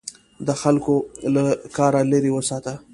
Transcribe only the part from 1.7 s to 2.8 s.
کاره لیرې وساته.